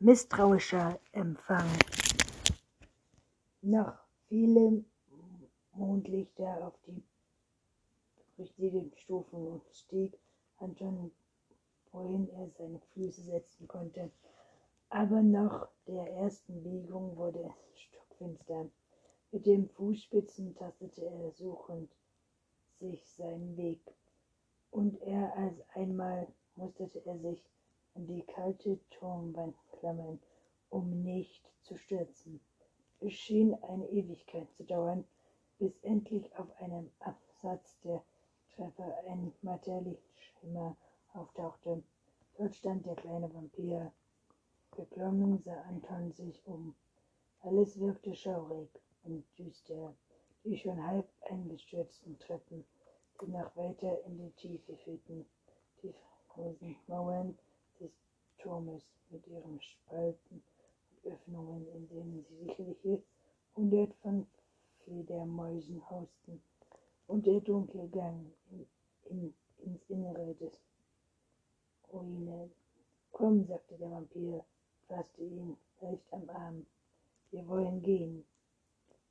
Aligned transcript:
misstrauischer 0.00 1.00
Empfang. 1.12 1.68
Noch 3.62 3.98
viele 4.28 4.84
Mondlichter 5.72 6.66
auf 6.68 6.74
die 6.86 7.02
richtigen 8.38 8.92
Stufen 8.96 9.48
und 9.48 9.62
stieg 9.72 10.16
Anton, 10.58 11.10
wohin 11.90 12.28
er 12.30 12.48
seine 12.56 12.80
Füße 12.94 13.22
setzen 13.22 13.66
konnte. 13.66 14.10
Aber 14.90 15.20
nach 15.20 15.68
der 15.88 16.08
ersten 16.12 16.62
Biegung 16.62 17.16
wurde 17.16 17.40
es 17.40 17.80
stockfinster. 17.80 18.70
Mit 19.32 19.46
den 19.46 19.68
Fußspitzen 19.68 20.54
tastete 20.54 21.04
er 21.04 21.32
suchend 21.32 21.90
sich 22.78 23.04
seinen 23.16 23.56
Weg. 23.56 23.80
Und 24.70 25.00
er 25.02 25.36
als 25.36 25.56
einmal 25.74 26.28
musterte 26.54 27.04
er 27.04 27.18
sich 27.18 27.42
an 27.94 28.06
die 28.06 28.22
kalte 28.22 28.78
Turmwand 28.90 29.56
um 30.70 31.02
nicht 31.02 31.50
zu 31.62 31.76
stürzen. 31.76 32.40
Es 33.00 33.12
schien 33.12 33.54
eine 33.62 33.88
Ewigkeit 33.90 34.50
zu 34.52 34.64
dauern, 34.64 35.04
bis 35.58 35.72
endlich 35.82 36.36
auf 36.36 36.48
einem 36.60 36.90
Absatz 37.00 37.78
der 37.80 38.02
Treppe 38.54 38.94
ein 39.08 39.32
Matterlichtschimmer 39.42 40.76
auftauchte. 41.12 41.82
Dort 42.36 42.54
stand 42.54 42.86
der 42.86 42.96
kleine 42.96 43.32
Vampir. 43.32 43.92
Geklommen 44.72 45.38
sah 45.38 45.60
Anton 45.62 46.12
sich 46.12 46.44
um. 46.46 46.74
Alles 47.40 47.78
wirkte 47.78 48.14
schaurig 48.14 48.68
und 49.04 49.24
düster. 49.38 49.94
Die 50.44 50.56
schon 50.56 50.84
halb 50.84 51.08
eingestürzten 51.28 52.18
Treppen, 52.18 52.64
die 53.20 53.26
noch 53.26 53.56
weiter 53.56 54.02
in 54.04 54.18
die 54.18 54.30
Tiefe 54.32 54.76
führten. 54.76 55.26
Die 55.82 55.94
großen 56.28 56.76
Mauern 56.86 57.38
Turmes 58.48 58.82
mit 59.10 59.26
ihren 59.26 59.60
Spalten 59.60 60.42
und 60.90 61.12
Öffnungen, 61.12 61.66
in 61.68 61.86
denen 61.88 62.24
sie 62.24 62.46
sicherlich 62.46 63.02
hundert 63.54 63.94
von 63.96 64.26
Fledermäusen 64.84 65.82
hausten, 65.90 66.40
und 67.08 67.26
der 67.26 67.40
dunkle 67.40 67.86
Gang 67.88 68.32
in, 68.50 68.66
in, 69.10 69.34
ins 69.58 69.82
Innere 69.90 70.34
des 70.36 70.52
Ruinen. 71.92 72.50
Komm, 73.12 73.44
sagte 73.44 73.76
der 73.76 73.90
Vampir, 73.90 74.42
fasste 74.86 75.24
ihn 75.24 75.58
leicht 75.82 76.10
am 76.10 76.26
Arm. 76.30 76.66
Wir 77.30 77.46
wollen 77.48 77.82
gehen. 77.82 78.24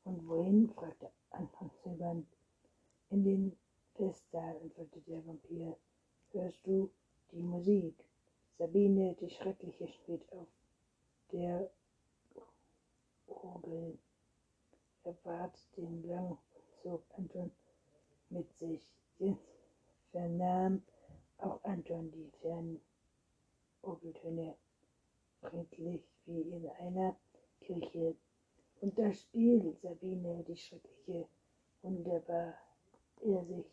Und 0.03 0.27
wohin? 0.27 0.69
fragte 0.69 1.11
Anton 1.29 1.69
zögernd. 1.83 2.27
In 3.11 3.23
den 3.23 3.55
Festsaal, 3.93 4.57
antwortete 4.63 5.01
der 5.01 5.27
Vampir. 5.27 5.77
Hörst 6.31 6.65
du 6.65 6.89
die 7.31 7.43
Musik? 7.43 7.93
Sabine, 8.57 9.15
die 9.21 9.29
Schreckliche, 9.29 9.87
spielt 9.87 10.31
auf 10.33 10.47
der 11.31 11.69
Orgel. 13.27 13.99
Er 15.03 15.13
bat 15.23 15.55
den 15.77 16.01
Gang 16.01 16.31
und 16.31 16.75
zog 16.81 17.03
Anton 17.15 17.51
mit 18.31 18.51
sich. 18.53 18.81
Jetzt 19.19 19.59
vernahm 20.11 20.81
auch 21.37 21.63
Anton 21.63 22.09
die 22.11 22.31
fernen 22.41 22.81
Orgeltöne, 23.83 24.55
friedlich 25.39 26.01
wie 26.25 26.41
in 26.41 26.67
einer 26.79 27.15
Kirche. 27.61 28.15
Und 28.81 28.97
da 28.97 29.13
spielt 29.13 29.83
Die 30.57 30.63
Schreckliche, 30.63 31.27
wunderbar 31.83 32.55
er 33.21 33.45
sich. 33.45 33.67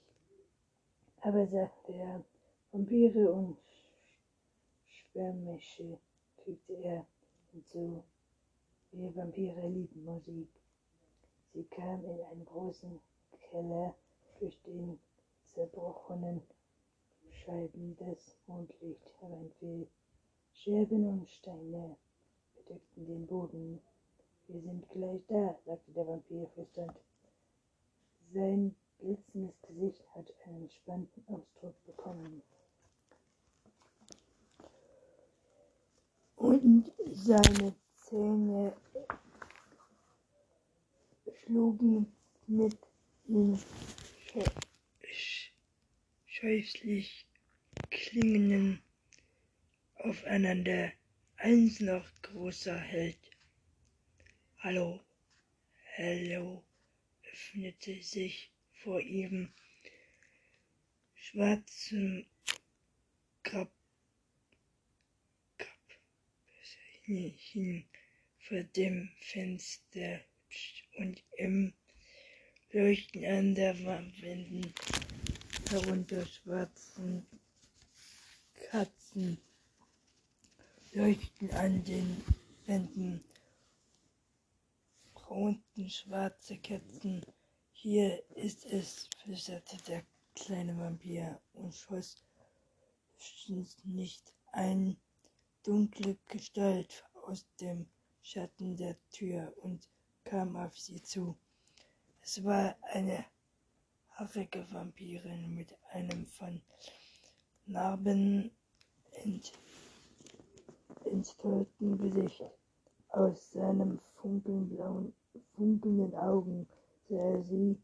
Aber 1.23 1.47
sagte 1.47 1.95
er, 1.95 2.23
Vampire 2.73 3.33
und 3.33 3.57
Schwärmische, 4.85 5.99
fügte 6.45 6.75
er 6.75 7.07
hinzu. 7.53 8.05
Wir 8.93 9.17
Vampire 9.17 9.67
lieben 9.67 10.05
Musik. 10.05 10.51
Sie 11.55 11.65
kam 11.65 12.05
in 12.05 12.21
einen 12.21 12.45
großen 12.45 13.01
Keller 13.48 13.95
durch 14.39 14.61
den 14.64 15.01
zerbrochenen 15.55 16.42
Scheiben 17.31 17.97
des 17.97 18.37
Mondlicht 18.47 19.08
hereinfiel. 19.20 19.89
Scherben 20.53 21.08
und 21.08 21.31
Steine 21.31 21.97
bedeckten 22.55 23.07
den 23.07 23.27
Boden. 23.27 23.81
Wir 24.47 24.61
sind 24.61 24.89
gleich 24.91 25.23
da, 25.29 25.59
sagte 25.65 25.91
der 25.93 26.07
Vampir 26.07 26.47
flüsternd. 26.55 27.01
Sein 28.33 28.75
blitzendes 28.99 29.55
Gesicht 29.63 30.05
hat 30.15 30.33
einen 30.45 30.63
entspannten 30.63 31.27
Ausdruck 31.29 31.85
bekommen. 31.87 32.43
Und 36.37 36.93
seine 37.13 37.75
Zähne 37.95 38.77
schlugen 41.45 42.13
mit 42.47 42.77
den 43.27 43.59
scheußlich 46.27 47.27
klingenden 47.91 48.83
aufeinander. 49.97 50.93
Eins 51.37 51.81
noch 51.81 52.07
großer 52.23 52.77
Held. 52.77 53.33
Hallo, 54.64 54.98
hallo, 55.98 56.64
öffnete 57.30 58.02
sich 58.02 58.51
vor 58.73 58.98
ihrem 58.98 59.52
schwarzen 61.17 62.25
Grab 63.42 63.70
hin 67.02 67.85
vor 68.39 68.63
dem 68.63 69.11
Fenster. 69.20 70.20
Und 70.96 71.23
im 71.36 71.75
Leuchten 72.73 73.23
an 73.27 73.55
der 73.55 73.85
Wandwänden 73.85 74.73
herunter 75.69 76.25
schwarzen 76.25 77.27
Katzen 78.70 79.36
leuchten 80.95 81.51
an 81.51 81.85
den 81.85 82.25
Wänden 82.64 83.23
runten 85.34 85.90
schwarze 85.90 86.56
Kätzen. 86.58 87.20
Hier 87.72 88.22
ist 88.36 88.64
es, 88.67 89.08
flüsterte 89.18 89.77
der 89.89 90.05
kleine 90.36 90.78
Vampir 90.78 91.40
und 91.55 91.74
schoss 91.74 92.22
nicht 93.84 94.33
ein 94.52 94.96
dunkle 95.64 96.17
Gestalt 96.28 97.05
aus 97.27 97.45
dem 97.61 97.86
Schatten 98.22 98.77
der 98.77 98.96
Tür 99.11 99.52
und 99.62 99.89
kam 100.22 100.56
auf 100.56 100.78
sie 100.78 101.02
zu. 101.02 101.36
Es 102.22 102.42
war 102.45 102.77
eine 102.83 103.24
haarige 104.11 104.64
Vampirin 104.70 105.55
mit 105.55 105.77
einem 105.90 106.27
von 106.27 106.62
Narben 107.66 108.51
ent 109.24 109.52
entstörten 111.05 111.98
Gesicht. 111.98 112.42
Aus 113.08 113.52
seinem 113.52 114.01
funkelblauen, 114.14 115.12
funkelnden 115.57 116.15
Augen 116.15 116.67
sah 117.09 117.17
er 117.17 117.42
sie 117.42 117.79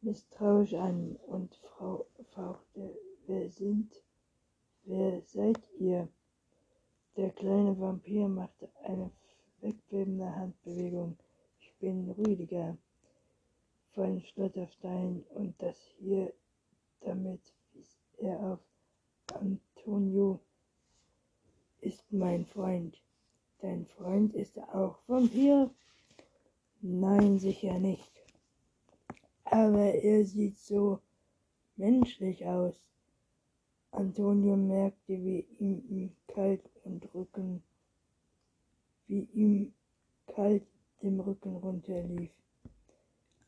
misstrauisch 0.00 0.74
an 0.74 1.16
und 1.26 1.54
Frau 1.76 2.06
wer 3.26 3.50
sind, 3.50 3.92
wer 4.84 5.20
seid 5.22 5.60
ihr? 5.78 6.08
Der 7.16 7.30
kleine 7.30 7.78
Vampir 7.78 8.28
machte 8.28 8.68
eine 8.84 9.10
wegbebende 9.60 10.34
Handbewegung. 10.34 11.16
Ich 11.60 11.74
bin 11.78 12.10
Rüdiger 12.12 12.78
von 13.92 14.20
Schlotterstein 14.20 15.24
und 15.34 15.60
das 15.60 15.76
hier 15.98 16.32
damit 17.00 17.40
wies 17.72 17.98
er 18.18 18.38
auf 18.40 18.60
Antonio 19.34 20.40
ist 21.80 22.04
mein 22.12 22.46
Freund. 22.46 22.96
Dein 23.60 23.86
Freund 23.86 24.34
ist 24.34 24.58
auch 24.58 24.98
Vampir? 25.06 25.70
Nein, 26.80 27.38
sicher 27.38 27.78
nicht. 27.78 28.12
Aber 29.44 29.94
er 29.94 30.24
sieht 30.24 30.58
so 30.58 31.00
menschlich 31.76 32.46
aus. 32.46 32.80
Antonio 33.90 34.56
merkte, 34.56 35.14
wie 35.14 35.46
ihm 35.58 36.12
kalt 36.28 36.70
und 36.84 37.12
Rücken, 37.14 37.64
wie 39.08 39.28
ihm 39.32 39.72
kalt 40.26 40.66
dem 41.02 41.18
Rücken 41.18 41.56
runterlief. 41.56 42.30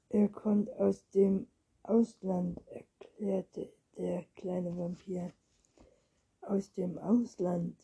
Er 0.08 0.28
kommt 0.28 0.68
aus 0.72 1.08
dem 1.10 1.46
Ausland, 1.84 2.60
erklärte 2.66 3.72
der 3.96 4.24
kleine 4.34 4.76
Vampir. 4.76 5.32
Aus 6.40 6.72
dem 6.72 6.98
Ausland? 6.98 7.76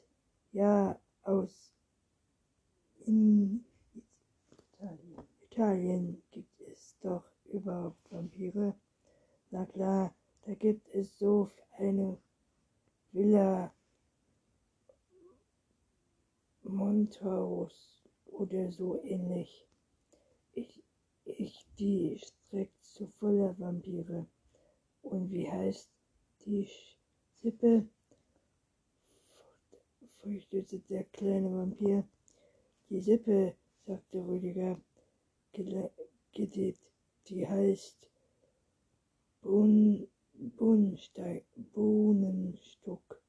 Ja, 0.51 0.99
aus 1.23 1.71
in 3.05 3.65
Italien. 5.57 6.23
Gibt 6.33 6.61
es 6.61 6.99
doch 7.01 7.25
überhaupt 7.47 8.13
Vampire. 8.13 8.75
Na 9.51 9.65
klar, 9.65 10.15
da 10.45 10.53
gibt 10.53 10.87
es 10.95 11.19
so 11.19 11.51
eine 11.79 12.19
Villa 13.13 13.73
Montaus 16.63 18.05
oder 18.27 18.71
so 18.71 19.03
ähnlich. 19.03 19.67
Ich, 20.53 20.85
ich 21.25 21.65
die 21.79 22.19
streckt 22.19 22.85
so 22.85 23.07
voller 23.19 23.59
Vampire. 23.59 24.27
Und 25.01 25.31
wie 25.31 25.51
heißt 25.51 25.89
die 26.45 26.69
Sippe? 27.41 27.89
fürchtete 30.21 30.81
der 30.81 31.05
kleine 31.05 31.51
Vampir. 31.51 32.05
Die 32.91 33.01
Sippe, 33.01 33.55
sagte 33.87 34.19
Rüdiger, 34.19 34.79
gedit, 36.33 36.79
die 37.29 37.47
heißt 37.47 38.11
Bohnen, 39.41 40.09
Bohnenstock. 41.73 43.23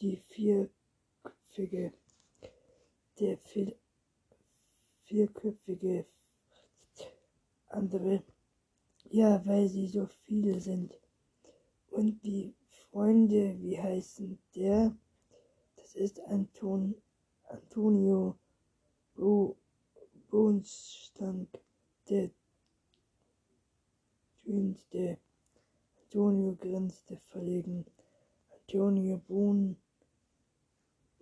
Die 0.00 0.16
vierköpfige, 0.16 1.92
der 3.18 3.36
vier, 3.38 3.76
vierköpfige 5.04 6.06
andere, 7.66 8.22
ja, 9.10 9.44
weil 9.44 9.68
sie 9.68 9.88
so 9.88 10.06
viele 10.06 10.58
sind. 10.60 10.98
Und 11.90 12.24
die 12.24 12.54
Freunde, 12.68 13.60
wie 13.60 13.78
heißen 13.78 14.38
der? 14.54 14.96
Das 15.76 15.94
ist 15.94 16.20
Anton, 16.20 16.94
Antonio 17.44 18.38
Bo, 19.14 19.56
Bohnstank, 20.30 21.48
der 22.08 22.30
grinste. 24.44 25.18
Antonio 26.02 26.54
grinste 26.54 27.16
verlegen. 27.26 27.84
Antonio 28.52 29.18
Bohn, 29.18 29.76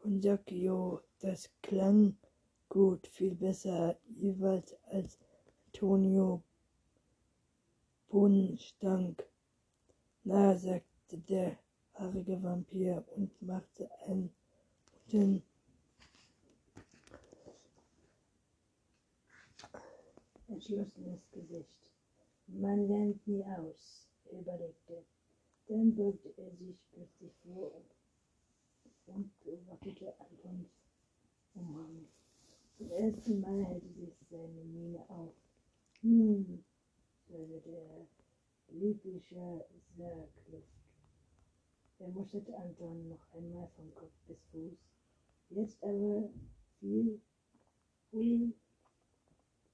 Bonsacchio, 0.02 1.02
das 1.20 1.50
klang 1.62 2.16
gut, 2.68 3.06
viel 3.06 3.34
besser 3.34 3.98
jeweils 4.08 4.76
als 4.84 5.18
Antonio 5.66 6.42
Bohnstank. 8.08 9.26
Na, 10.24 10.56
sagte 10.56 11.18
der 11.18 11.58
haarige 11.94 12.42
Vampir 12.42 13.04
und 13.16 13.40
machte 13.40 13.90
ein 14.06 14.30
den 15.12 15.42
entschlossenes 20.68 21.30
Gesicht. 21.32 21.92
Man 22.46 22.88
lernt 22.88 23.26
nie 23.26 23.42
aus, 23.44 24.06
er 24.30 24.40
überlegte. 24.40 25.02
Dann 25.66 25.94
beugte 25.94 26.32
er 26.36 26.50
sich 26.56 26.76
plötzlich 26.92 27.32
vor 27.42 27.72
und 29.06 29.30
beobachtete 29.44 30.14
Antons 30.20 30.68
Umhang. 31.54 32.06
Zum 32.76 32.90
ersten 32.90 33.40
Mal 33.40 33.64
hätte 33.64 33.88
sich 33.94 34.14
seine 34.30 34.64
Miene 34.64 35.04
auf. 35.08 35.34
Hm, 36.02 36.62
sagte 37.28 37.70
er, 37.70 38.06
lieblicher 38.68 39.64
Sargluft. 39.96 40.68
Er 41.98 42.08
musterte 42.08 42.56
Anton 42.56 43.08
noch 43.08 43.32
einmal 43.32 43.68
von 43.74 43.92
Kopf 43.94 44.12
bis 44.26 44.38
Fuß. 44.52 44.78
Jetzt 45.50 45.82
aber 45.82 46.30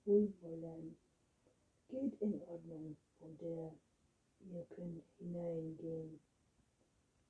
Wohlwollen. 0.05 0.97
Geht 1.89 2.21
in 2.21 2.41
Ordnung, 2.43 2.97
und 3.21 3.41
der 3.41 3.73
ihr 4.51 4.65
könnt 4.65 5.03
hineingehen. 5.19 6.21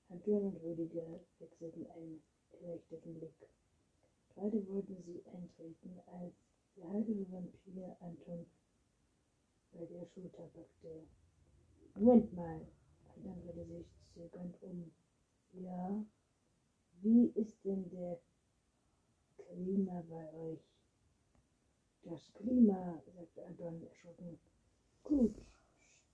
Anton 0.08 0.44
und 0.44 0.62
Rüdiger 0.62 1.20
wechselten 1.38 1.86
einen 1.92 2.22
erleichterten 2.52 3.14
Blick. 3.14 3.34
Gerade 4.34 4.66
wollten 4.68 5.02
sie 5.04 5.22
eintreten, 5.26 6.00
als 6.06 6.34
der 6.76 6.88
heilige 6.88 7.30
Vampir 7.30 7.96
Anton 8.00 8.46
bei 9.72 9.84
der 9.86 10.06
Schulter 10.06 10.48
packte. 10.54 11.06
Moment 11.94 12.32
mal, 12.34 12.60
Anton 13.14 13.40
drehte 13.44 13.64
sich 13.66 13.86
zögernd 14.14 14.60
um. 14.62 14.92
Ja, 15.52 16.04
wie 17.00 17.26
ist 17.36 17.64
denn 17.64 17.88
der 17.90 18.20
Klima 19.36 20.02
bei 20.08 20.32
euch? 20.32 20.73
Das 22.06 22.30
Klima, 22.34 23.02
sagte 23.16 23.46
Anton 23.46 23.82
erschrocken. 23.82 24.38
Gut, 25.02 25.34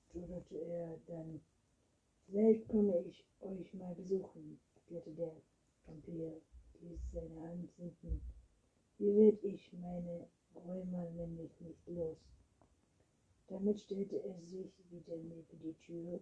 stotterte 0.09 0.57
er 0.57 0.97
dann. 1.09 1.41
Vielleicht 2.27 2.69
komme 2.69 2.97
ich 3.01 3.27
euch 3.41 3.75
mal 3.75 3.93
besuchen, 3.97 4.61
erklärte 4.77 5.11
der 5.11 5.35
Vampir, 5.87 6.41
ließ 6.81 7.11
seine 7.13 7.43
Hand 7.43 7.73
sinken. 7.73 8.21
Wie 8.99 9.13
wird 9.17 9.43
ich 9.43 9.73
meine 9.73 10.29
Räumer 10.55 11.11
nämlich 11.11 11.61
nicht 11.61 11.89
los? 11.89 12.19
Damit 13.49 13.81
stellte 13.81 14.23
er 14.23 14.41
sich 14.43 14.73
wieder 14.93 15.17
neben 15.17 15.59
die 15.59 15.75
Tür 15.75 16.21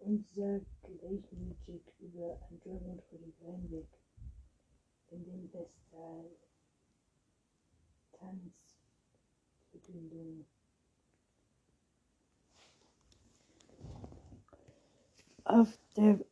und 0.00 0.26
sah 0.26 0.58
gleichmütig 0.82 1.82
über 2.00 2.36
Anton 2.50 2.84
und 2.84 3.02
Rüdiger 3.12 3.52
hinweg 3.52 3.86
in 5.12 5.24
den 5.24 5.52
Westsaal. 5.52 6.30
Tanzverkündung. 8.20 10.46
Auf 15.44 15.78
der 15.96 16.24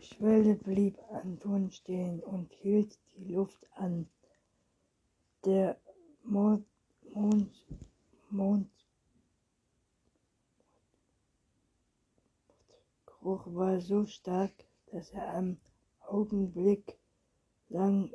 Schwelle 0.00 0.56
blieb 0.56 0.98
Anton 1.10 1.70
stehen 1.70 2.20
und 2.20 2.52
hielt 2.54 2.98
die 3.16 3.32
Luft 3.32 3.64
an. 3.74 4.08
Der 5.44 5.78
Mond, 6.24 6.66
Mond, 7.12 7.54
Mond, 8.30 8.68
Geruch 13.24 13.54
war 13.54 13.80
so 13.80 14.06
stark, 14.06 14.52
dass 14.92 15.10
er 15.10 15.34
am 15.34 15.58
Augenblick 16.00 16.98
lang 17.68 18.10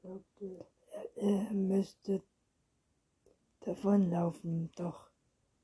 glaubte, 0.00 0.66
er, 1.16 1.48
er 1.48 1.52
müsste 1.52 2.22
davonlaufen, 3.60 4.70
doch 4.76 5.08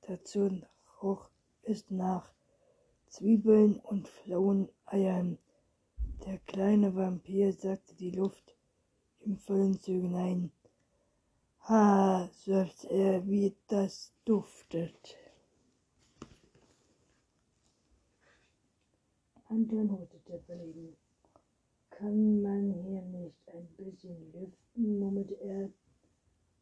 dazu 0.02 0.62
roch 1.02 1.28
es 1.62 1.90
nach 1.90 2.32
Zwiebeln 3.08 3.78
und 3.80 4.08
flauen 4.08 4.68
Eiern. 4.86 5.38
Der 6.24 6.38
kleine 6.38 6.94
Vampir 6.94 7.52
sagte 7.52 7.94
die 7.94 8.10
Luft 8.10 8.56
im 9.20 9.36
vollen 9.36 9.80
Zügen 9.80 10.14
ein. 10.14 10.52
Ha, 11.68 12.28
seufzte 12.32 12.88
er, 12.88 13.26
wie 13.26 13.54
das 13.68 14.12
duftet. 14.24 15.16
Anton 19.50 19.90
hustete 19.90 20.40
verlegen. 20.40 20.96
Kann 21.90 22.42
man 22.42 22.72
hier 22.72 23.02
nicht 23.02 23.37
bisschen 23.78 24.32
lüften, 24.32 24.98
murmelte 24.98 25.34
er. 25.34 25.70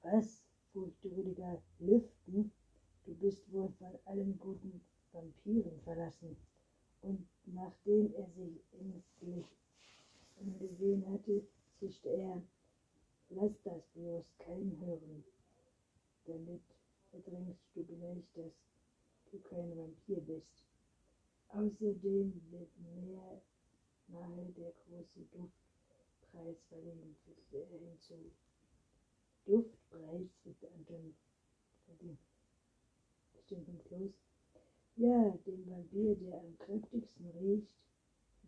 Was? 0.03 0.43
furchte 0.73 1.09
Rüdiger. 1.17 1.63
Lüften? 1.79 2.53
Du 3.05 3.15
bist 3.15 3.41
wohl 3.53 3.73
von 3.79 3.99
allen 4.05 4.39
guten 4.39 4.81
Vampiren 5.13 5.81
verlassen. 5.85 6.37
Und 7.01 7.27
nachdem 7.47 8.13
er 8.15 8.29
sich 8.31 8.61
ängstlich 8.79 9.47
umgesehen 10.37 11.05
hatte, 11.11 11.47
zischte 11.79 12.11
er, 12.11 12.43
lass 13.31 13.53
das 13.63 13.83
bloß 13.95 14.25
keinen 14.39 14.79
hören. 14.81 15.25
Damit 16.27 16.63
verdrängst 17.11 17.65
du 17.75 17.85
gleich, 17.85 18.25
dass 18.35 18.53
du 19.31 19.39
kein 19.49 19.77
Vampir 19.77 20.21
bist. 20.21 20.67
Außerdem 21.49 22.43
wird 22.51 22.71
mehr 22.79 23.41
nahe 24.09 24.53
der 24.57 24.73
große 24.85 25.25
Duftpreis 26.37 26.63
verliehen, 26.69 27.17
fügte 27.25 27.67
hinzu. 27.79 28.31
Duftpreis, 29.47 30.29
fügte 30.43 30.71
Anton 30.73 31.15
bestimmungslos 33.33 34.13
ja, 34.97 35.31
den 35.47 35.67
Vampir, 35.67 36.15
der 36.17 36.41
am 36.41 36.59
kräftigsten 36.59 37.31
riecht. 37.31 37.69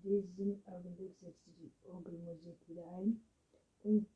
In 0.04 0.34
diesem 0.36 0.62
Augenblick 0.66 1.14
setzte 1.20 1.50
die 1.58 1.70
Orgelmusik 1.84 2.56
wieder 2.68 2.86
ein 2.92 3.20
und 3.82 4.06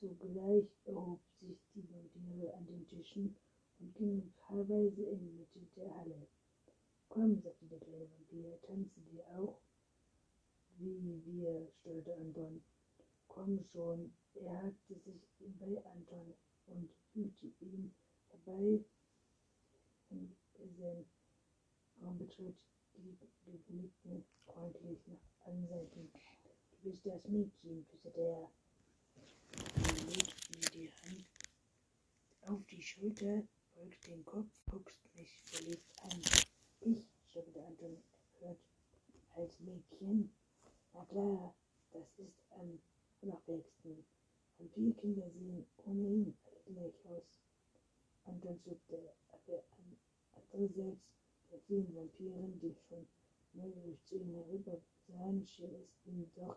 sogleich 0.00 0.66
erhob 0.84 1.20
sich 1.40 1.58
die 1.74 1.84
Vampire 1.90 2.54
an 2.54 2.66
den 2.66 2.86
Tischen 2.86 3.36
und 3.80 3.94
gingen 3.94 4.32
paarweise 4.36 5.02
in 5.02 5.18
die 5.20 5.32
Mitte 5.32 5.60
der 5.76 5.94
Halle. 5.96 6.26
Komm, 7.08 7.40
sagte 7.42 7.66
der 7.66 7.80
kleine 7.80 8.08
Vampir, 8.10 8.60
tanzen 8.62 9.06
wir 9.12 9.26
auch? 9.38 9.58
Wie 10.78 11.22
wir, 11.26 11.68
steuerte 11.80 12.16
Anton. 12.16 12.62
Komm 13.34 13.58
schon, 13.72 14.14
er 14.34 14.62
hakte 14.62 14.94
sich 15.00 15.20
bei 15.58 15.84
Anton 15.86 16.34
und 16.66 16.88
fügte 17.12 17.64
ihn 17.64 17.92
dabei 18.30 18.84
in 20.08 20.36
sein 20.78 21.04
Raum 22.00 22.16
betritt, 22.16 22.56
die, 22.96 23.18
blickten 23.66 24.24
freundlich 24.46 25.00
nach 25.08 25.18
allen 25.46 25.66
Seiten. 25.66 26.12
bist 26.84 27.04
das 27.04 27.24
Mädchen, 27.24 27.84
flüsterte 27.86 28.20
er. 28.20 28.50
Er 29.82 30.04
legte 30.06 30.70
die 30.72 30.92
Hand 30.92 31.26
auf 32.42 32.64
die 32.66 32.82
Schulter, 32.82 33.42
beugte 33.74 34.10
den 34.10 34.24
Kopf, 34.24 34.62
guckst 34.70 35.12
mich 35.16 35.40
verliebt 35.40 35.90
an. 36.02 36.22
Ich, 36.82 37.04
stolperte 37.30 37.66
Anton, 37.66 38.00
hört 38.38 38.60
als 39.34 39.58
Mädchen. 39.58 40.32
Na 40.92 41.04
klar, 41.06 41.52
das 41.90 42.06
ist 42.18 42.44
am 43.24 43.30
unauffälligsten. 43.30 44.04
Vampirkinder 44.58 45.30
sehen 45.30 45.66
ohnehin 45.86 46.36
gleich 46.66 47.06
aus. 47.06 47.40
Anton 48.24 48.60
zuckte, 48.60 49.12
aber 49.28 49.64
an 49.78 49.96
andererseits 50.52 51.00
bei 51.50 51.58
vielen 51.66 51.94
Vampiren, 51.94 52.58
die 52.60 52.74
schon 52.88 53.06
neugierig 53.54 54.02
zu 54.04 54.16
ihm 54.16 54.34
herüber 54.34 54.78
sahen, 55.08 55.46
schien 55.46 55.74
es 55.74 56.06
ihm 56.06 56.30
doch 56.34 56.56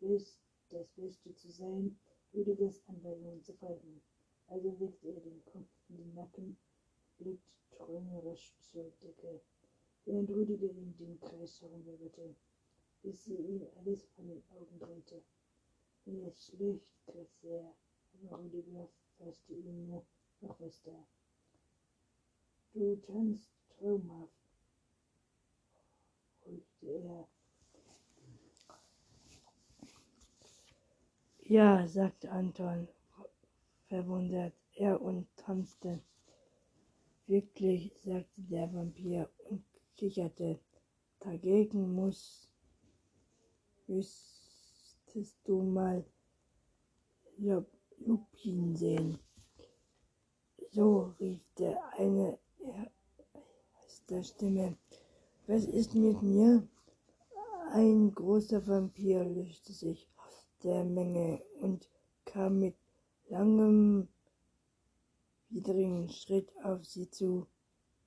Best, 0.00 0.40
das 0.70 0.88
Beste 0.96 1.34
zu 1.34 1.50
sein, 1.50 1.96
Rüdigers 2.34 2.82
Anweisungen 2.86 3.42
zu 3.42 3.52
folgen. 3.54 4.02
Also 4.48 4.74
legte 4.78 5.08
er 5.08 5.20
den 5.20 5.44
Kopf 5.44 5.68
in 5.88 5.96
den 5.98 6.14
Nacken, 6.14 6.56
blickte 7.18 7.76
träumerisch 7.76 8.54
zur 8.60 8.90
Decke, 9.02 9.40
während 10.04 10.30
Rüdiger 10.30 10.70
ihm 10.70 10.96
den 10.98 11.20
Kreis 11.20 11.60
herumwirberte, 11.60 12.34
bis 13.02 13.24
sie 13.24 13.36
ihm 13.36 13.66
alles 13.76 14.04
von 14.16 14.26
den 14.26 14.42
Augen 14.50 14.78
drehte. 14.78 15.22
Schlecht, 16.06 16.86
kratzte 17.06 17.48
er, 17.48 17.74
aber 18.30 18.44
Rüdiger 18.44 18.88
fasste 19.18 19.54
ihn 19.54 19.88
nur 19.88 20.04
noch 20.40 20.56
fester. 20.58 21.06
Du 22.74 22.96
tanzt 22.96 23.50
traumhaft, 23.70 24.32
ruhigte 26.44 26.86
er. 26.86 27.28
Ja, 31.46 31.86
sagte 31.86 32.30
Anton, 32.30 32.88
verwundert. 33.88 34.54
Er 34.76 35.00
und 35.00 35.28
tanzte. 35.36 36.02
Wirklich, 37.26 37.92
sagte 38.02 38.42
der 38.42 38.72
Vampir 38.74 39.30
und 39.48 39.64
kicherte. 39.96 40.58
Dagegen 41.20 41.94
muss, 41.94 42.50
müsstest 45.14 45.38
du 45.46 45.62
mal 45.62 46.04
Lupin 47.98 48.76
sehen. 48.76 49.18
So 50.72 51.14
rief 51.20 51.40
der 51.56 51.78
eine 51.96 52.38
der 54.08 54.22
Stimme. 54.22 54.76
Was 55.46 55.64
ist 55.66 55.94
mit 55.94 56.20
mir? 56.22 56.66
Ein 57.70 58.12
großer 58.12 58.66
Vampir 58.66 59.24
löste 59.24 59.72
sich 59.72 60.08
aus 60.16 60.48
der 60.62 60.84
Menge 60.84 61.42
und 61.60 61.88
kam 62.24 62.58
mit 62.60 62.76
langem, 63.28 64.08
widrigen 65.48 66.08
Schritt 66.10 66.52
auf 66.62 66.84
sie 66.84 67.08
zu. 67.08 67.46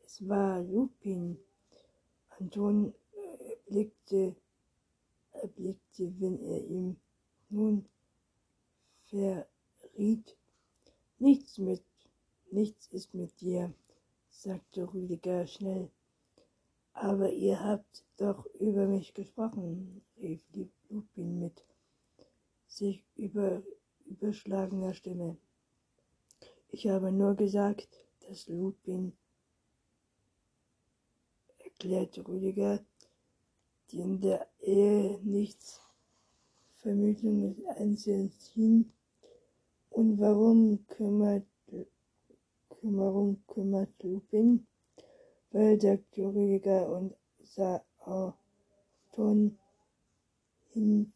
Es 0.05 0.27
war 0.27 0.61
Lupin. 0.61 1.39
Anton 2.39 2.93
erblickte, 3.49 4.35
erblickte, 5.41 6.13
wenn 6.20 6.39
er 6.39 6.63
ihm 6.63 6.98
nun 7.50 7.86
verriet. 9.06 10.38
Nichts 11.20 11.58
mit, 11.58 11.84
nichts 12.51 12.88
ist 12.88 13.13
mit 13.13 13.39
dir, 13.41 13.74
sagte 14.29 14.94
Rüdiger 14.94 15.48
schnell. 15.48 15.89
Aber 16.94 17.32
ihr 17.32 17.60
habt 17.60 18.03
doch 18.17 18.46
über 18.60 18.88
mich 18.88 19.13
gesprochen, 19.13 20.01
rief 20.20 20.44
Lupin 20.89 21.39
mit 21.39 21.63
sich 22.67 23.03
über 23.15 23.63
überschlagener 24.06 24.94
Stimme. 24.94 25.38
Ich 26.70 26.88
habe 26.88 27.12
nur 27.12 27.36
gesagt, 27.36 27.89
dass 28.22 28.48
Lupin, 28.48 29.13
erklärte 31.60 32.27
Rüdiger, 32.27 32.84
die 33.91 34.00
in 34.00 34.22
der 34.22 34.48
Ehe 34.60 35.20
nichts 35.24 35.82
Vermögen 36.77 37.41
des 37.41 37.65
Einzelnen 37.77 38.32
ziehen. 38.32 38.91
Und 39.89 40.20
warum 40.20 40.86
kümmert, 40.88 41.46
Kümmerung 42.70 43.41
kümmert 43.48 43.91
Lupin? 44.03 44.67
Weil, 45.51 45.79
sagte 45.82 46.27
Rüdiger 46.27 46.89
und 46.89 47.15
sah 47.44 47.84
Ton 49.12 49.58
hin 50.70 51.12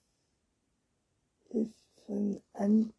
von 2.05 2.41
an. 2.53 2.93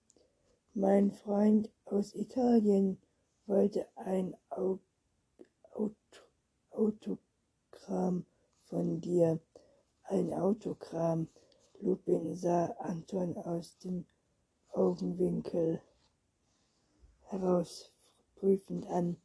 Mein 0.74 1.10
Freund 1.10 1.70
aus 1.86 2.14
Italien 2.14 2.98
wollte 3.46 3.86
ein 3.96 4.36
Autogramm 6.70 8.24
von 8.64 9.00
dir. 9.00 9.40
Ein 10.12 10.34
Autogramm. 10.34 11.26
Lupin 11.80 12.34
sah 12.34 12.66
Anton 12.80 13.34
aus 13.38 13.78
dem 13.78 14.04
Augenwinkel 14.72 15.80
heraus 17.22 17.90
prüfend 18.36 18.86
an. 18.88 19.16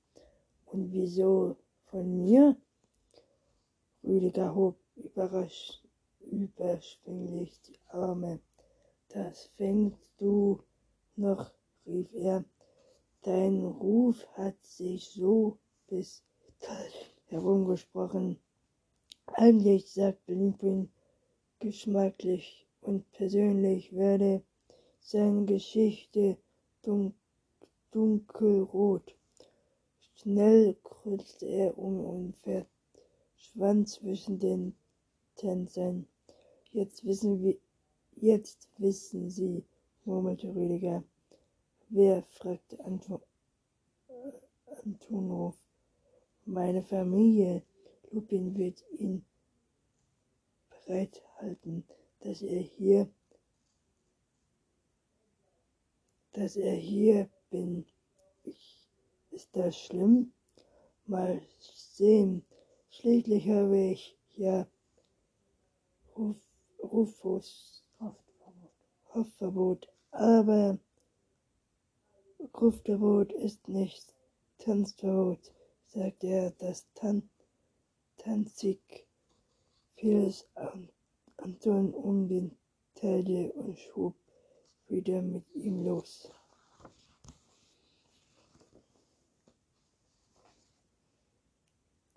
Und 0.66 0.94
wieso 0.94 1.58
von 1.88 2.24
mir? 2.24 2.56
Rüdiger 4.02 4.56
hob 4.56 4.78
überrascht, 4.96 5.84
überschwinglich 6.22 7.62
die 7.64 7.80
Arme. 7.90 8.40
Das 9.10 9.48
fängst 9.58 10.14
du 10.20 10.64
noch, 11.18 11.52
rief 11.86 12.14
er. 12.14 12.46
Dein 13.24 13.66
Ruf 13.66 14.26
hat 14.38 14.64
sich 14.64 15.10
so 15.10 15.58
bis 15.88 16.24
herumgesprochen. 17.26 18.40
Eigentlich, 19.34 19.92
sagte 19.92 20.34
Lupin 20.34 20.90
geschmacklich 21.60 22.68
und 22.82 23.10
persönlich, 23.12 23.94
werde 23.94 24.42
seine 25.00 25.46
Geschichte 25.46 26.38
dun 26.84 27.14
dunkelrot. 27.92 29.16
Schnell 30.16 30.76
kreuzte 30.84 31.46
er 31.46 31.78
um 31.78 32.00
und 32.00 32.36
verschwand 32.38 33.90
zwischen 33.90 34.40
den 34.40 34.76
Tänzern. 35.36 36.08
Jetzt 36.72 37.06
wissen 37.06 37.42
wir, 37.42 37.58
Jetzt 38.20 38.68
wissen 38.80 39.30
Sie, 39.30 39.64
murmelte 40.04 40.48
Rüdiger. 40.48 41.04
Wer? 41.90 42.24
fragte 42.24 42.84
Anton, 42.84 43.22
Antonov. 44.84 45.56
Meine 46.46 46.82
Familie. 46.82 47.62
Lupin 48.12 48.56
wird 48.56 48.84
ihn 48.92 49.26
bereithalten, 50.70 51.84
dass 52.22 52.42
er 52.42 52.62
hier, 52.62 53.10
dass 56.34 56.56
er 56.56 56.76
hier 56.76 57.30
bin. 57.50 57.86
Ich, 58.44 58.88
ist 59.32 59.50
das 59.56 59.78
schlimm? 59.78 60.32
Mal 61.06 61.42
sehen. 61.60 62.46
Schließlich 62.90 63.48
habe 63.50 63.78
ich 63.78 64.18
ja 64.36 64.68
Ruf, 66.16 66.38
Rufus 66.82 67.84
Kopfverbot, 69.18 69.88
aber 70.12 70.78
Gruftverbot 72.52 73.32
ist 73.34 73.68
nicht 73.68 74.14
Tanzverbot, 74.60 75.52
sagte 75.88 76.28
er, 76.28 76.52
das 76.52 76.86
Tan 76.94 77.28
Tanzig 78.18 79.08
fiel 79.96 80.26
es 80.26 80.48
Anton 81.38 81.94
um 81.94 82.28
den 82.28 82.58
Taille 82.96 83.52
und 83.54 83.78
schob 83.80 84.16
wieder 84.88 85.22
mit 85.22 85.46
ihm 85.56 85.86
los. 85.86 86.30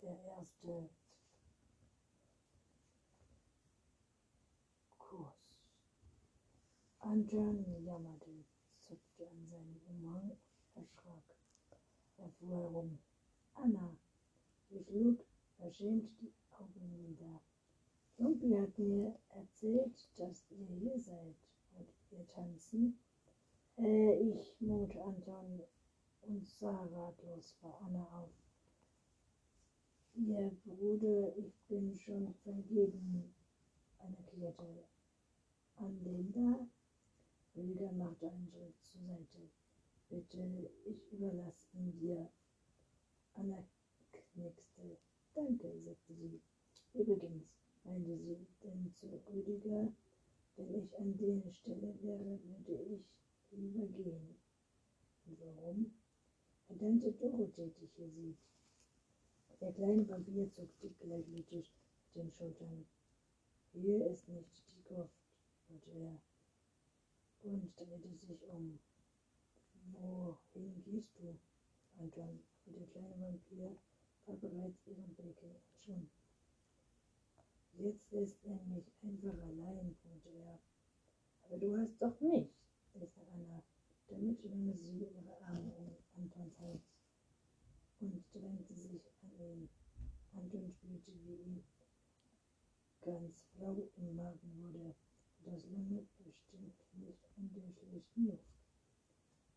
Der 0.03 0.19
erste 0.25 0.89
Anton 7.03 7.65
jammerte, 7.83 8.45
zupfte 8.79 9.29
an 9.29 9.47
seinem 9.49 9.81
Umhang 9.89 10.37
erschrak. 10.75 11.25
Er 12.19 12.31
fuhr 12.39 12.57
herum. 12.57 12.99
Anna, 13.55 13.97
sie 14.69 14.85
schlug 14.85 15.25
verschämt 15.61 16.11
die 16.21 16.33
Augen 16.53 16.91
nieder. 17.03 17.41
Lumpi 18.17 18.51
hat 18.53 18.79
mir 18.79 19.15
erzählt, 19.29 20.09
dass 20.17 20.51
ihr 20.51 20.67
hier 20.67 20.99
seid. 20.99 21.37
und 21.77 21.89
ihr 22.11 22.27
tanzen? 22.29 22.99
Äh, 23.77 24.19
ich, 24.21 24.57
murmelte 24.61 25.03
Anton 25.03 25.63
und 26.23 26.47
sah 26.49 26.85
ratlos 26.85 27.53
vor 27.61 27.81
Anna 27.83 28.05
auf. 28.19 28.31
Ihr 30.15 30.51
Bruder, 30.65 31.37
ich 31.37 31.55
bin 31.69 31.95
schon 31.95 32.35
vergeben, 32.43 33.35
eine 33.99 34.17
kicherte 34.27 34.85
an 35.77 36.03
den 36.03 36.33
da. 36.33 36.67
Rüdiger 37.55 37.93
machte 37.93 38.31
einen 38.31 38.49
Schritt 38.49 38.75
zur 38.83 39.01
Seite. 39.03 39.51
Bitte, 40.09 40.71
ich 40.85 41.13
überlasse 41.13 41.69
ihn 41.75 41.99
dir. 41.99 42.31
Anna 43.35 43.65
knickste. 44.13 44.99
Danke, 45.35 45.73
sagte 45.85 46.15
sie. 46.15 46.41
Übrigens, 46.93 47.45
meinte 47.85 48.19
sie 48.19 48.47
denn 48.63 48.93
zu 48.95 49.07
Rüdiger, 49.33 49.93
wenn 50.57 50.75
ich 50.75 50.99
an 50.99 51.17
der 51.17 51.53
Stelle 51.53 51.95
wäre, 52.03 52.39
würde 52.67 52.95
ich 52.95 53.05
lieber 53.51 53.87
gehen. 53.87 54.37
Und 55.27 55.41
warum? 55.41 55.95
Weil 56.69 56.79
Tante 56.79 57.13
Dorothee 57.13 57.71
dich 57.81 57.93
hier 57.97 58.11
sieht. 58.11 58.39
Der 59.61 59.73
kleine 59.73 60.09
Vampir 60.09 60.51
zuckte 60.53 60.91
gleichmütig 61.01 61.71
mit 62.15 62.25
den 62.25 62.33
Schultern. 62.33 62.87
Hier 63.73 64.07
ist 64.11 64.29
nicht 64.29 64.65
die 64.73 64.83
Gruft, 64.83 65.13
wollte 65.69 65.91
er 65.91 66.21
und 67.43 67.73
drehte 67.77 68.15
sich 68.17 68.43
um. 68.49 68.79
Wohin 69.93 70.83
gehst 70.85 71.19
du, 71.19 71.39
Anton? 71.99 72.41
Und 72.67 72.77
der 72.79 72.87
kleine 72.87 73.21
Vampir 73.21 73.77
war 74.27 74.37
bereits 74.37 74.87
ihrem 74.87 75.15
Blicke 75.15 75.47
entschwunden. 75.47 76.11
Jetzt 77.79 78.11
lässt 78.11 78.45
er 78.45 78.63
mich 78.65 78.93
einfach 79.03 79.39
allein, 79.43 79.95
brummte 80.03 80.29
er. 80.29 80.59
Aber 81.43 81.57
du 81.59 81.77
hast 81.79 82.01
doch 82.01 82.21
mich, 82.21 82.51
sagte 82.93 83.21
Anna. 83.33 83.63
Damit 84.09 84.41
schwang 84.41 84.75
sie 84.75 84.99
ihre 84.99 85.41
Arme 85.43 85.73
um 85.77 85.97
Antons 86.17 86.59
Hals 86.59 86.83
und 88.01 88.25
drängte 88.33 88.75
sich 88.75 89.03
an 89.23 89.31
ihn. 89.39 89.69
Anton 90.35 90.71
spürte, 90.71 91.13
wie 91.25 91.37
ihm 91.37 91.63
ganz 93.01 93.45
flau 93.55 93.89
im 93.97 94.17
Magen 94.17 94.63
wurde. 94.63 94.95
Das 95.45 95.65
lange 95.71 96.07
bestimmt 96.19 96.75
nicht 96.93 97.25
an 97.37 97.51
der 97.55 97.73
schlechten 97.73 98.27
Luft. 98.27 98.45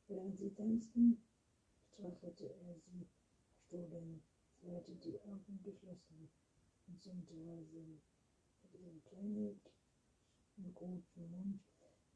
Während 0.08 0.38
sie 0.38 0.54
tanzten, 0.54 1.22
betrachtete 1.90 2.46
er 2.46 2.76
sie 2.76 3.08
verstohlen. 3.70 4.22
Hatte 4.72 4.96
die 4.96 5.20
Augen 5.22 5.60
geschlossen 5.62 6.30
und 6.88 7.02
summte 7.04 7.34
leise. 7.34 8.00
Mit 8.64 8.82
ihrem 8.82 9.04
kleinen, 9.04 9.60
roten 10.80 11.32
Mund 11.32 11.60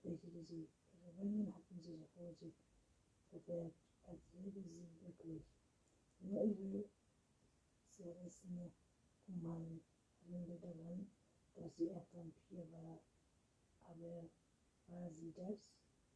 lächelte 0.03 0.43
sie. 0.43 0.69
Ihre 0.93 1.17
Wangen 1.17 1.53
hatten 1.53 1.79
sich 1.81 1.99
rosig 2.15 2.53
verfärbt, 3.29 3.75
als 4.05 4.21
lebe 4.33 4.61
sie 4.61 4.87
wirklich. 5.01 5.43
Nur 6.21 6.43
ihre 6.43 6.85
zerrissene 7.89 8.71
Humane 9.27 9.81
erinnerte 10.21 10.59
daran, 10.59 11.11
dass 11.53 11.75
sie 11.75 11.91
ein 11.91 12.05
Vampir 12.13 12.71
war. 12.71 13.01
Aber 13.81 14.29
war 14.87 15.11
sie 15.11 15.33
das 15.33 15.59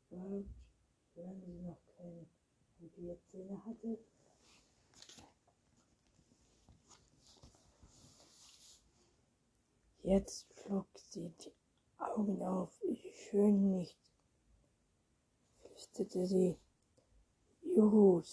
überhaupt, 0.10 0.50
solange 1.14 1.46
sie 1.46 1.60
noch 1.60 1.82
keine 1.98 2.26
Vampirzähne 2.80 3.66
hatte? 3.66 4.00
Jetzt 10.04 10.52
flog 10.56 10.88
sie 10.96 11.32
die 11.46 11.54
Augen 12.00 12.42
auf. 12.42 12.82
Schön 13.14 13.70
nicht, 13.70 14.00
flüsterte 15.60 16.26
sie. 16.26 16.58
Juhu, 17.62 18.24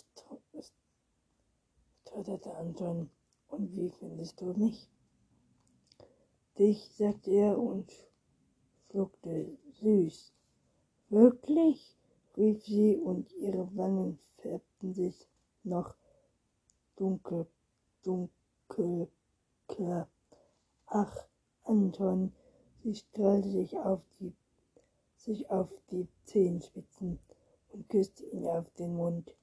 stotterte 2.04 2.54
Anton. 2.56 3.10
Und 3.48 3.76
wie 3.76 3.90
findest 3.90 4.40
du 4.40 4.54
mich? 4.54 4.88
Dich, 6.58 6.90
sagte 6.96 7.30
er 7.32 7.58
und 7.58 7.92
schluckte 8.90 9.58
süß. 9.80 10.32
Wirklich? 11.10 11.98
rief 12.36 12.64
sie 12.64 12.96
und 12.96 13.30
ihre 13.32 13.76
Wangen 13.76 14.18
färbten 14.38 14.94
sich 14.94 15.28
noch 15.64 15.94
dunkel, 16.96 17.46
dunkelker. 18.04 19.10
Ach, 20.86 21.27
Anton, 21.68 22.32
sie 22.82 22.94
strahlte 22.94 23.50
sich 23.50 23.76
auf 23.76 24.00
die, 24.18 24.32
sich 25.16 25.50
auf 25.50 25.68
die 25.90 26.08
Zehenspitzen 26.24 27.18
und 27.68 27.88
küsste 27.90 28.24
ihn 28.24 28.46
auf 28.46 28.70
den 28.78 28.96
Mund. 28.96 29.36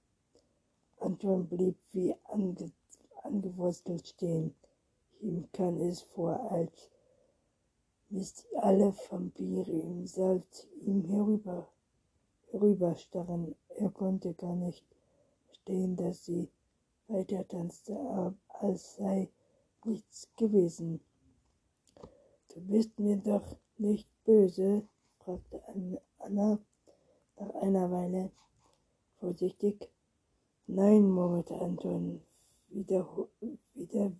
Anton 0.99 1.47
blieb 1.47 1.77
wie 1.91 2.15
ange, 2.23 2.71
angewurzelt 3.21 4.07
stehen. 4.07 4.55
Ihm 5.21 5.47
kam 5.51 5.79
es 5.81 6.01
vor, 6.01 6.51
als 6.51 6.89
müssten 8.09 8.57
alle 8.57 8.91
Vampire 9.09 9.71
im 9.71 10.07
Saal 10.07 10.41
zu 10.49 10.67
ihm 10.81 11.03
herüber, 11.03 11.67
herüberstarren. 12.49 13.53
Er 13.75 13.91
konnte 13.91 14.33
gar 14.33 14.55
nicht 14.55 14.83
verstehen, 15.45 15.95
dass 15.95 16.25
sie 16.25 16.49
weiter 17.07 17.47
tanzte, 17.47 17.95
als 18.47 18.95
sei 18.95 19.29
nichts 19.83 20.27
gewesen. 20.37 21.01
Du 22.55 22.61
bist 22.61 22.97
mir 22.99 23.17
doch 23.17 23.57
nicht 23.77 24.07
böse? 24.23 24.87
fragte 25.19 25.61
Anna 26.19 26.57
nach 27.35 27.53
einer 27.55 27.91
Weile 27.91 28.31
vorsichtig. 29.19 29.89
Nein, 30.65 31.11
murmelte 31.11 31.53
Anton, 31.55 32.21
wieder, 32.69 33.05
wieder 33.73 34.13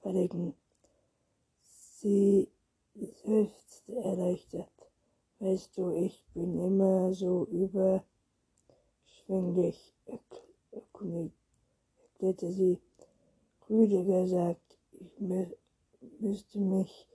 verlegen. 0.00 0.54
Sie 2.00 2.48
seufzte 3.24 3.94
erleichtert. 3.94 4.72
Weißt 5.38 5.78
du, 5.78 5.92
ich 5.92 6.24
bin 6.34 6.58
immer 6.58 7.14
so 7.14 7.46
überschwänglich, 7.46 9.94
erklärte 10.72 12.50
sie. 12.50 12.80
Rüdiger 13.70 14.26
sagt, 14.26 14.76
ich 14.98 15.20
müsste 16.20 16.58
mich 16.60 17.08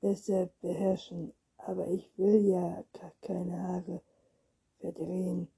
besser 0.00 0.50
beherrschen, 0.60 1.32
aber 1.58 1.88
ich 1.88 2.10
will 2.16 2.46
ja 2.46 2.84
keine 3.20 3.60
Haare 3.60 4.02
verdrehen, 4.78 5.48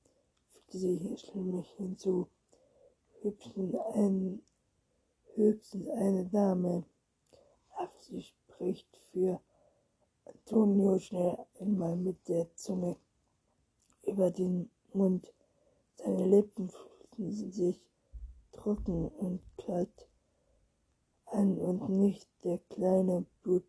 fügte 0.52 0.78
sie 0.78 1.16
schließlich 1.16 1.70
hinzu. 1.76 2.28
Höchstens, 3.20 3.74
ein, 3.94 4.42
höchstens 5.34 5.88
eine 5.88 6.24
Dame. 6.26 6.84
Ach, 7.76 7.90
sie 8.00 8.22
spricht 8.22 8.96
für 9.12 9.40
Antonio 10.24 10.98
schnell 10.98 11.36
einmal 11.60 11.96
mit 11.96 12.28
der 12.28 12.54
Zunge 12.54 12.96
über 14.02 14.30
den 14.30 14.70
Mund. 14.92 15.32
Seine 15.96 16.26
Lippen 16.26 16.70
fühlten 16.70 17.52
sich 17.52 17.80
trocken 18.52 19.08
und 19.08 19.40
kalt 19.56 20.07
an 21.32 21.58
und 21.58 21.88
nicht 21.88 22.28
der 22.44 22.58
kleine 22.70 23.24
Blut 23.42 23.64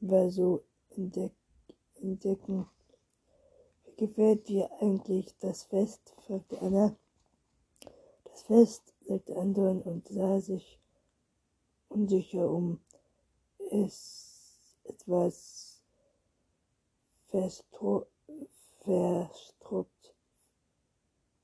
war 0.00 0.30
so 0.30 0.62
entdecken. 0.90 2.68
Wie 3.86 3.96
gefällt 3.96 4.48
dir 4.48 4.70
eigentlich 4.80 5.36
das 5.38 5.64
Fest? 5.64 6.14
fragte 6.26 6.60
Anna. 6.60 6.96
Das 8.24 8.42
Fest, 8.42 8.94
sagte 9.06 9.36
Anton 9.36 9.82
und 9.82 10.08
sah 10.08 10.40
sich 10.40 10.80
unsicher 11.88 12.50
um. 12.50 12.80
Es 13.70 14.36
etwas 14.84 15.82
verstaubt, 17.28 18.10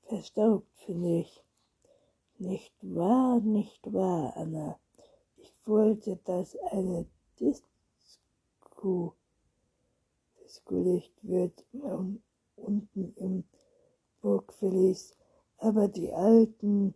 verstaubt, 0.07 0.67
finde 0.85 1.19
ich. 1.19 1.43
Nicht 2.39 2.73
wahr, 2.81 3.39
nicht 3.41 3.93
wahr, 3.93 4.35
Anna. 4.35 4.79
Ich 5.37 5.53
wollte, 5.65 6.17
dass 6.25 6.57
eine 6.71 7.05
Disco, 7.39 9.13
Disco-Licht 10.43 11.13
wird 11.21 11.65
unten 12.55 13.13
im 13.17 13.43
Burgverlies, 14.21 15.15
aber 15.57 15.87
die 15.87 16.11
alten 16.11 16.93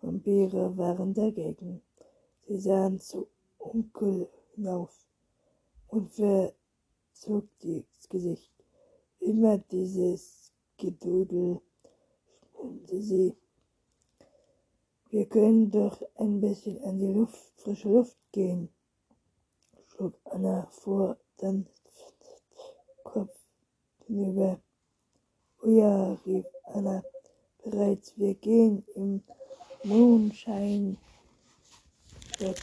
Vampire 0.00 0.76
waren 0.76 1.14
dagegen. 1.14 1.82
Sie 2.46 2.58
sahen 2.58 2.98
zu 2.98 3.28
Onkel 3.58 4.28
hinauf 4.54 5.06
und 5.88 6.12
verzog 6.12 7.46
das 7.60 8.08
Gesicht. 8.08 8.52
Immer 9.20 9.58
dieses 9.58 10.52
Gedudel, 10.76 11.60
schmollte 12.52 13.00
sie. 13.00 13.36
Wir 15.12 15.26
können 15.26 15.70
doch 15.70 16.00
ein 16.14 16.40
bisschen 16.40 16.82
an 16.84 16.98
die 16.98 17.12
Luft, 17.12 17.38
frische 17.56 17.90
Luft 17.90 18.16
gehen, 18.32 18.70
schlug 19.88 20.14
Anna 20.24 20.66
vor, 20.70 21.18
dann 21.36 21.66
Kopf 23.04 23.36
hinüber. 24.06 24.58
Oh 25.62 25.68
ja, 25.68 26.14
rief 26.24 26.46
Anna 26.64 27.02
bereits, 27.62 28.16
wir 28.16 28.34
gehen 28.36 28.86
im 28.94 29.22
Mondschein 29.84 30.96
der. 32.40 32.54